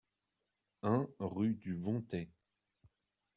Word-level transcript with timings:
un 0.81 1.07
rue 1.19 1.53
du 1.53 1.75
Vontay 1.77 2.27